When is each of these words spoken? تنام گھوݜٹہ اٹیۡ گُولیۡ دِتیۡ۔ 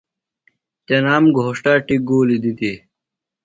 تنام 0.85 1.23
گھوݜٹہ 1.37 1.71
اٹیۡ 1.77 2.01
گُولیۡ 2.07 2.41
دِتیۡ۔ 2.43 2.77